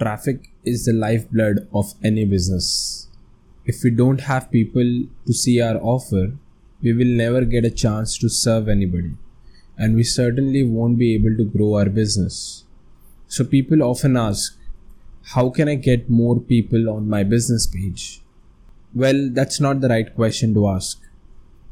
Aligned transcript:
traffic 0.00 0.50
is 0.64 0.84
the 0.84 0.92
lifeblood 0.92 1.68
of 1.72 1.94
any 2.02 2.24
business. 2.24 3.08
If 3.64 3.82
we 3.84 3.90
don't 3.90 4.22
have 4.22 4.50
people 4.50 5.04
to 5.26 5.32
see 5.32 5.60
our 5.60 5.76
offer, 5.76 6.32
we 6.82 6.92
will 6.92 7.14
never 7.24 7.44
get 7.44 7.64
a 7.64 7.70
chance 7.70 8.16
to 8.18 8.28
serve 8.28 8.68
anybody, 8.68 9.12
and 9.76 9.94
we 9.94 10.02
certainly 10.02 10.64
won't 10.64 10.98
be 10.98 11.14
able 11.14 11.36
to 11.36 11.44
grow 11.44 11.74
our 11.74 11.90
business. 11.90 12.64
So, 13.28 13.44
people 13.44 13.82
often 13.82 14.16
ask, 14.16 14.56
How 15.34 15.50
can 15.50 15.68
I 15.68 15.74
get 15.74 16.08
more 16.08 16.40
people 16.40 16.88
on 16.90 17.08
my 17.08 17.22
business 17.22 17.66
page? 17.66 18.22
Well, 18.94 19.28
that's 19.30 19.60
not 19.60 19.80
the 19.80 19.88
right 19.88 20.12
question 20.14 20.54
to 20.54 20.68
ask. 20.68 21.00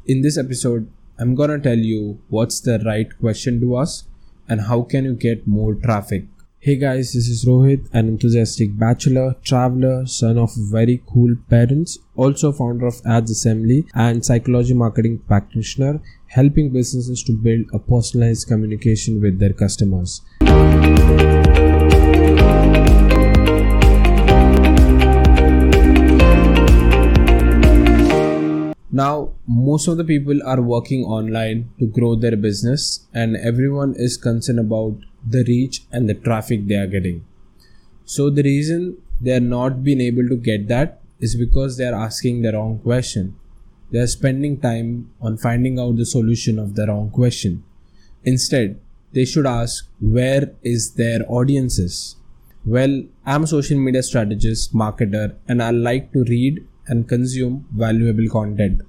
In 0.05 0.21
this 0.21 0.37
episode, 0.37 0.89
I'm 1.17 1.35
gonna 1.35 1.59
tell 1.59 1.77
you 1.77 2.19
what's 2.29 2.61
the 2.61 2.79
right 2.85 3.17
question 3.19 3.59
to 3.61 3.77
ask 3.79 4.07
and 4.47 4.61
how 4.61 4.83
can 4.83 5.03
you 5.03 5.15
get 5.15 5.45
more 5.45 5.73
traffic. 5.73 6.25
Hey 6.61 6.75
guys, 6.75 7.13
this 7.13 7.29
is 7.29 7.45
Rohit, 7.45 7.87
an 7.93 8.09
enthusiastic 8.09 8.77
bachelor, 8.77 9.37
traveler, 9.45 10.05
son 10.05 10.37
of 10.37 10.51
very 10.57 11.01
cool 11.07 11.37
parents, 11.49 11.99
also 12.17 12.51
founder 12.51 12.85
of 12.85 13.01
Ads 13.05 13.31
Assembly 13.31 13.87
and 13.95 14.25
psychology 14.25 14.73
marketing 14.73 15.19
practitioner, 15.19 16.01
helping 16.27 16.69
businesses 16.69 17.23
to 17.23 17.31
build 17.31 17.67
a 17.71 17.79
personalized 17.79 18.49
communication 18.49 19.21
with 19.21 19.39
their 19.39 19.53
customers. 19.53 20.21
Now, 28.99 29.31
most 29.47 29.87
of 29.87 29.97
the 29.97 30.03
people 30.03 30.39
are 30.43 30.61
working 30.61 31.03
online 31.17 31.59
to 31.79 31.85
grow 31.97 32.15
their 32.15 32.35
business, 32.35 33.07
and 33.13 33.37
everyone 33.37 33.93
is 33.95 34.17
concerned 34.17 34.59
about 34.59 34.97
the 35.35 35.43
reach 35.47 35.83
and 35.91 36.09
the 36.09 36.15
traffic 36.15 36.65
they 36.67 36.75
are 36.75 36.87
getting. 36.95 37.23
So, 38.03 38.29
the 38.29 38.43
reason 38.43 38.97
they 39.21 39.31
are 39.37 39.47
not 39.51 39.83
being 39.85 40.01
able 40.01 40.27
to 40.27 40.35
get 40.35 40.67
that 40.67 40.99
is 41.19 41.35
because 41.35 41.77
they 41.77 41.85
are 41.85 41.95
asking 42.07 42.41
the 42.41 42.51
wrong 42.51 42.79
question. 42.79 43.35
They 43.91 43.99
are 43.99 44.07
spending 44.07 44.59
time 44.59 45.11
on 45.21 45.37
finding 45.37 45.79
out 45.79 45.95
the 45.95 46.05
solution 46.05 46.59
of 46.59 46.75
the 46.75 46.87
wrong 46.87 47.09
question. 47.09 47.63
Instead, 48.23 48.79
they 49.13 49.25
should 49.25 49.45
ask 49.45 49.87
where 50.01 50.51
is 50.61 50.91
their 50.95 51.21
audiences? 51.29 52.17
Well, 52.65 53.03
I'm 53.25 53.43
a 53.43 53.47
social 53.47 53.79
media 53.79 54.03
strategist, 54.03 54.75
marketer, 54.75 55.35
and 55.47 55.63
I 55.63 55.69
like 55.71 56.11
to 56.13 56.25
read 56.25 56.65
and 56.89 57.07
consume 57.07 57.65
valuable 57.71 58.27
content. 58.29 58.81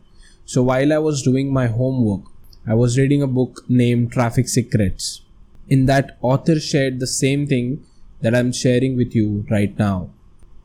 So 0.44 0.64
while 0.64 0.92
I 0.92 0.98
was 0.98 1.22
doing 1.22 1.52
my 1.52 1.68
homework, 1.68 2.22
I 2.66 2.74
was 2.74 2.98
reading 2.98 3.22
a 3.22 3.28
book 3.28 3.64
named 3.68 4.12
Traffic 4.12 4.48
Secrets. 4.48 5.22
In 5.68 5.86
that, 5.86 6.18
author 6.20 6.58
shared 6.58 6.98
the 6.98 7.06
same 7.06 7.46
thing 7.46 7.84
that 8.20 8.34
I'm 8.34 8.52
sharing 8.52 8.96
with 8.96 9.14
you 9.14 9.46
right 9.48 9.78
now. 9.78 10.10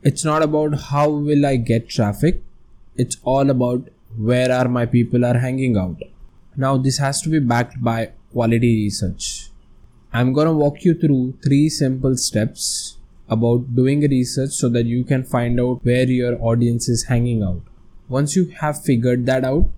It's 0.02 0.24
not 0.24 0.42
about 0.42 0.80
how 0.90 1.08
will 1.10 1.46
I 1.46 1.56
get 1.56 1.88
traffic, 1.88 2.42
it's 2.96 3.18
all 3.22 3.50
about 3.50 3.88
where 4.16 4.50
are 4.50 4.68
my 4.68 4.86
people 4.86 5.24
are 5.24 5.38
hanging 5.38 5.76
out. 5.76 6.02
Now 6.56 6.76
this 6.78 6.98
has 6.98 7.20
to 7.22 7.28
be 7.28 7.38
backed 7.38 7.82
by 7.82 8.12
quality 8.32 8.74
research. 8.84 9.50
I'm 10.12 10.32
going 10.32 10.46
to 10.46 10.52
walk 10.52 10.84
you 10.84 10.94
through 10.94 11.38
three 11.44 11.68
simple 11.68 12.16
steps 12.16 12.95
about 13.28 13.74
doing 13.74 14.00
research 14.00 14.50
so 14.50 14.68
that 14.68 14.86
you 14.86 15.04
can 15.04 15.24
find 15.24 15.60
out 15.60 15.84
where 15.84 16.08
your 16.08 16.40
audience 16.40 16.88
is 16.88 17.04
hanging 17.04 17.42
out. 17.42 17.62
Once 18.08 18.36
you 18.36 18.46
have 18.60 18.82
figured 18.82 19.26
that 19.26 19.44
out, 19.44 19.68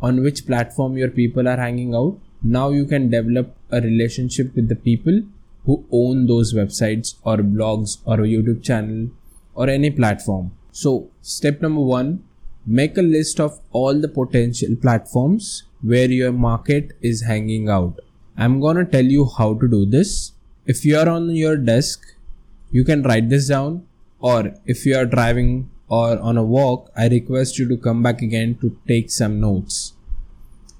on 0.00 0.22
which 0.22 0.46
platform 0.46 0.96
your 0.96 1.08
people 1.08 1.48
are 1.48 1.56
hanging 1.56 1.94
out, 1.94 2.18
now 2.42 2.70
you 2.70 2.84
can 2.84 3.10
develop 3.10 3.54
a 3.70 3.80
relationship 3.80 4.54
with 4.54 4.68
the 4.68 4.76
people 4.76 5.22
who 5.64 5.84
own 5.90 6.26
those 6.26 6.54
websites 6.54 7.14
or 7.24 7.38
blogs 7.38 7.98
or 8.04 8.20
a 8.20 8.28
YouTube 8.28 8.62
channel 8.62 9.10
or 9.54 9.68
any 9.68 9.90
platform. 9.90 10.52
So, 10.70 11.10
step 11.22 11.60
number 11.60 11.80
one 11.80 12.22
make 12.66 12.98
a 12.98 13.02
list 13.02 13.38
of 13.38 13.60
all 13.70 13.94
the 14.00 14.08
potential 14.08 14.74
platforms 14.82 15.62
where 15.82 16.10
your 16.10 16.32
market 16.32 16.96
is 17.00 17.22
hanging 17.22 17.68
out. 17.68 18.00
I'm 18.36 18.60
gonna 18.60 18.84
tell 18.84 19.04
you 19.04 19.24
how 19.38 19.54
to 19.54 19.68
do 19.68 19.86
this. 19.86 20.32
If 20.66 20.84
you 20.84 20.98
are 20.98 21.08
on 21.08 21.30
your 21.30 21.56
desk 21.56 22.15
you 22.70 22.84
can 22.84 23.02
write 23.02 23.28
this 23.28 23.48
down 23.48 23.86
or 24.20 24.54
if 24.64 24.84
you 24.86 24.96
are 24.96 25.06
driving 25.06 25.70
or 25.88 26.18
on 26.18 26.36
a 26.36 26.42
walk 26.42 26.90
i 26.96 27.06
request 27.08 27.58
you 27.58 27.68
to 27.68 27.76
come 27.76 28.02
back 28.02 28.22
again 28.22 28.56
to 28.60 28.76
take 28.88 29.10
some 29.10 29.40
notes. 29.40 29.92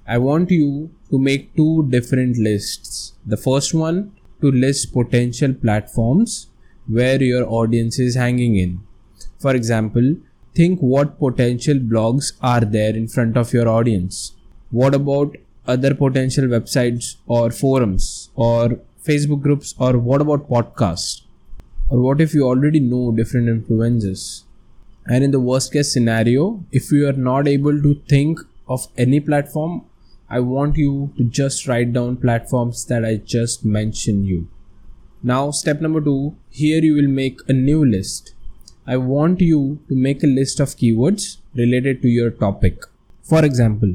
I 0.09 0.19
want 0.19 0.51
you 0.51 0.91
to 1.11 1.19
make 1.19 1.57
two 1.57 1.89
different 1.91 2.39
lists. 2.39 3.15
The 3.27 3.37
first 3.37 3.75
one 3.75 4.13
to 4.41 4.53
list 4.53 4.93
potential 4.93 5.53
platforms 5.53 6.47
where 6.87 7.21
your 7.21 7.45
audience 7.49 7.99
is 7.99 8.15
hanging 8.15 8.57
in. 8.57 8.81
For 9.39 9.55
example 9.55 10.17
think 10.55 10.81
what 10.81 11.19
potential 11.19 11.75
blogs 11.75 12.33
are 12.41 12.61
there 12.61 12.97
in 12.97 13.09
front 13.09 13.37
of 13.37 13.53
your 13.53 13.69
audience. 13.69 14.33
What 14.71 14.95
about 14.95 15.37
other 15.67 15.95
potential 15.95 16.45
websites 16.45 17.17
or 17.27 17.51
forums 17.51 18.31
or 18.37 18.81
facebook 19.07 19.43
groups 19.43 19.75
or 19.79 19.99
what 19.99 20.21
about 20.21 20.49
podcasts 20.49 21.26
or 21.89 22.01
what 22.01 22.21
if 22.21 22.35
you 22.35 22.45
already 22.45 22.81
know 22.81 23.13
different 23.13 23.49
influencers? 23.49 24.43
And 25.07 25.23
in 25.23 25.31
the 25.31 25.39
worst 25.39 25.73
case 25.73 25.93
scenario, 25.93 26.65
if 26.73 26.91
you 26.91 27.09
are 27.09 27.13
not 27.13 27.47
able 27.47 27.81
to 27.81 27.95
think 28.09 28.41
of 28.69 28.89
any 28.97 29.21
platform, 29.21 29.85
I 30.29 30.41
want 30.41 30.77
you 30.77 31.13
to 31.17 31.25
just 31.25 31.69
write 31.69 31.93
down 31.93 32.17
platforms 32.17 32.85
that 32.87 33.05
I 33.05 33.17
just 33.17 33.65
mentioned 33.65 34.27
you. 34.27 34.49
Now, 35.23 35.53
step 35.53 35.81
number 35.81 36.01
two 36.01 36.35
here 36.51 36.83
you 36.83 36.95
will 36.95 37.09
make 37.09 37.39
a 37.49 37.53
new 37.53 37.85
list. 37.85 38.35
I 38.85 38.97
want 38.97 39.41
you 39.41 39.79
to 39.89 39.95
make 39.95 40.25
a 40.25 40.27
list 40.27 40.59
of 40.59 40.71
keywords 40.71 41.37
related 41.55 42.03
to 42.03 42.09
your 42.09 42.31
topic. 42.31 42.83
For 43.23 43.45
example, 43.45 43.95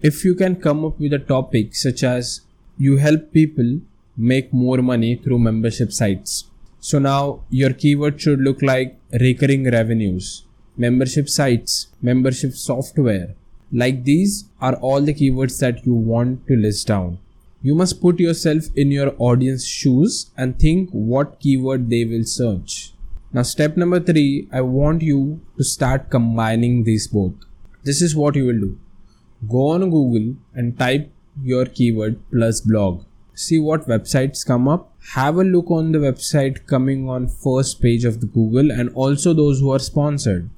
if 0.00 0.24
you 0.24 0.34
can 0.34 0.56
come 0.56 0.84
up 0.86 0.98
with 0.98 1.12
a 1.12 1.18
topic 1.18 1.74
such 1.74 2.02
as 2.02 2.40
you 2.78 2.96
help 2.96 3.32
people 3.32 3.80
make 4.16 4.52
more 4.54 4.78
money 4.78 5.16
through 5.16 5.38
membership 5.38 5.92
sites 5.92 6.44
so 6.88 6.98
now 6.98 7.40
your 7.48 7.72
keyword 7.72 8.20
should 8.20 8.40
look 8.46 8.60
like 8.60 8.98
recurring 9.20 9.64
revenues, 9.74 10.44
membership 10.76 11.30
sites, 11.30 11.86
membership 12.02 12.52
software. 12.52 13.34
Like 13.72 14.04
these 14.04 14.44
are 14.60 14.74
all 14.74 15.00
the 15.00 15.14
keywords 15.14 15.58
that 15.60 15.86
you 15.86 15.94
want 15.94 16.46
to 16.46 16.56
list 16.56 16.88
down. 16.88 17.20
You 17.62 17.74
must 17.74 18.02
put 18.02 18.20
yourself 18.20 18.64
in 18.76 18.90
your 18.90 19.14
audience 19.18 19.64
shoes 19.64 20.30
and 20.36 20.58
think 20.58 20.90
what 20.90 21.40
keyword 21.40 21.88
they 21.88 22.04
will 22.04 22.24
search. 22.24 22.92
Now 23.32 23.44
step 23.44 23.78
number 23.78 23.98
3, 23.98 24.48
I 24.52 24.60
want 24.60 25.00
you 25.00 25.40
to 25.56 25.64
start 25.64 26.10
combining 26.10 26.84
these 26.84 27.08
both. 27.08 27.32
This 27.82 28.02
is 28.02 28.14
what 28.14 28.36
you 28.36 28.44
will 28.44 28.60
do. 28.60 28.78
Go 29.48 29.68
on 29.68 29.88
Google 29.88 30.36
and 30.54 30.78
type 30.78 31.10
your 31.42 31.64
keyword 31.64 32.20
plus 32.30 32.60
blog 32.60 33.06
see 33.34 33.58
what 33.58 33.88
websites 33.88 34.46
come 34.46 34.68
up. 34.68 34.92
Have 35.14 35.36
a 35.36 35.44
look 35.44 35.70
on 35.70 35.92
the 35.92 35.98
website 35.98 36.66
coming 36.66 37.08
on 37.08 37.28
first 37.28 37.82
page 37.82 38.04
of 38.04 38.20
the 38.20 38.26
google 38.26 38.70
and 38.70 38.90
also 38.94 39.34
those 39.34 39.60
who 39.60 39.72
are 39.72 39.78
sponsored. 39.78 40.48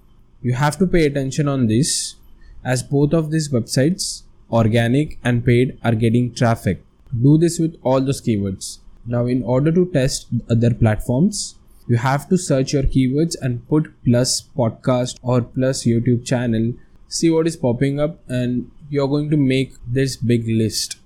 You 0.42 0.52
have 0.52 0.78
to 0.78 0.86
pay 0.86 1.06
attention 1.06 1.48
on 1.48 1.66
this 1.66 2.16
as 2.64 2.82
both 2.82 3.12
of 3.12 3.30
these 3.30 3.48
websites 3.48 4.22
organic 4.50 5.18
and 5.24 5.44
paid 5.44 5.78
are 5.82 5.94
getting 5.94 6.34
traffic. 6.34 6.84
Do 7.22 7.38
this 7.38 7.58
with 7.58 7.76
all 7.82 8.00
those 8.00 8.20
keywords. 8.20 8.78
Now 9.06 9.26
in 9.26 9.42
order 9.42 9.72
to 9.72 9.86
test 9.92 10.26
other 10.50 10.72
platforms 10.74 11.56
you 11.88 11.96
have 11.96 12.28
to 12.28 12.36
search 12.36 12.72
your 12.72 12.82
keywords 12.82 13.36
and 13.40 13.66
put 13.68 13.92
plus 14.04 14.42
podcast 14.56 15.18
or 15.22 15.40
plus 15.40 15.84
youtube 15.84 16.24
channel. 16.24 16.72
See 17.08 17.30
what 17.30 17.46
is 17.46 17.56
popping 17.56 18.00
up 18.00 18.18
and 18.28 18.70
you're 18.90 19.08
going 19.08 19.30
to 19.30 19.36
make 19.36 19.74
this 19.86 20.16
big 20.16 20.48
list 20.48 20.96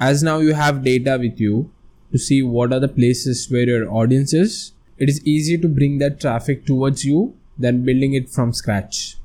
as 0.00 0.22
now 0.22 0.38
you 0.38 0.54
have 0.54 0.84
data 0.84 1.18
with 1.20 1.40
you 1.40 1.70
to 2.12 2.18
see 2.18 2.42
what 2.42 2.72
are 2.72 2.80
the 2.80 2.88
places 2.88 3.50
where 3.50 3.68
your 3.68 3.92
audience 3.92 4.32
is, 4.32 4.72
it 4.96 5.08
is 5.08 5.24
easy 5.26 5.58
to 5.58 5.68
bring 5.68 5.98
that 5.98 6.20
traffic 6.20 6.64
towards 6.66 7.04
you 7.04 7.34
than 7.58 7.84
building 7.84 8.14
it 8.14 8.30
from 8.30 8.52
scratch. 8.52 9.16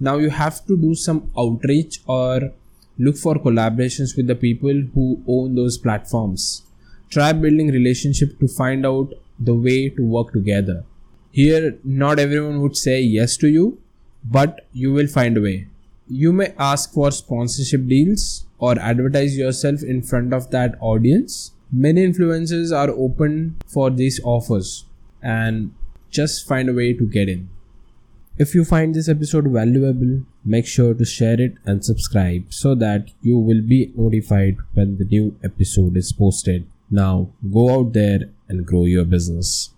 Now 0.00 0.16
you 0.16 0.30
have 0.30 0.64
to 0.66 0.76
do 0.76 0.94
some 0.94 1.30
outreach 1.36 2.00
or 2.06 2.52
look 2.98 3.16
for 3.16 3.34
collaborations 3.34 4.16
with 4.16 4.26
the 4.26 4.34
people 4.34 4.82
who 4.94 5.22
own 5.26 5.54
those 5.54 5.78
platforms. 5.78 6.62
Try 7.10 7.32
building 7.32 7.68
relationship 7.68 8.38
to 8.40 8.48
find 8.48 8.86
out 8.86 9.12
the 9.38 9.54
way 9.54 9.88
to 9.88 10.02
work 10.02 10.32
together. 10.32 10.84
Here, 11.30 11.78
not 11.84 12.18
everyone 12.18 12.60
would 12.60 12.76
say 12.76 13.00
yes 13.00 13.36
to 13.38 13.48
you, 13.48 13.78
but 14.24 14.66
you 14.72 14.92
will 14.92 15.06
find 15.06 15.36
a 15.36 15.40
way. 15.40 15.66
You 16.14 16.30
may 16.30 16.52
ask 16.58 16.92
for 16.92 17.10
sponsorship 17.10 17.86
deals 17.86 18.44
or 18.58 18.78
advertise 18.78 19.34
yourself 19.34 19.82
in 19.82 20.02
front 20.02 20.34
of 20.34 20.50
that 20.50 20.74
audience. 20.78 21.52
Many 21.72 22.06
influencers 22.06 22.70
are 22.70 22.90
open 22.90 23.56
for 23.66 23.88
these 23.88 24.20
offers 24.22 24.84
and 25.22 25.74
just 26.10 26.46
find 26.46 26.68
a 26.68 26.74
way 26.74 26.92
to 26.92 27.06
get 27.06 27.30
in. 27.30 27.48
If 28.36 28.54
you 28.54 28.62
find 28.66 28.94
this 28.94 29.08
episode 29.08 29.48
valuable, 29.48 30.26
make 30.44 30.66
sure 30.66 30.92
to 30.92 31.04
share 31.06 31.40
it 31.40 31.54
and 31.64 31.82
subscribe 31.82 32.52
so 32.52 32.74
that 32.74 33.08
you 33.22 33.38
will 33.38 33.62
be 33.62 33.90
notified 33.96 34.58
when 34.74 34.98
the 34.98 35.06
new 35.06 35.34
episode 35.42 35.96
is 35.96 36.12
posted. 36.12 36.66
Now, 36.90 37.30
go 37.50 37.70
out 37.74 37.94
there 37.94 38.28
and 38.48 38.66
grow 38.66 38.84
your 38.84 39.06
business. 39.06 39.70